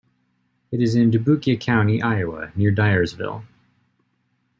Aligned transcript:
It 0.71 0.81
is 0.81 0.95
in 0.95 1.11
Dubuque 1.11 1.59
County, 1.59 2.01
Iowa, 2.01 2.51
near 2.55 2.71
Dyersville. 2.71 3.43